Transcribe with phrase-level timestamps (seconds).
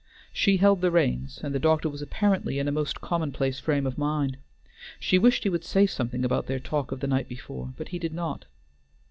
[0.33, 3.99] She held the reins, and the doctor was apparently in a most commonplace frame of
[3.99, 4.37] mind.
[4.99, 7.99] She wished he would say something about their talk of the night before, but he
[7.99, 8.45] did not.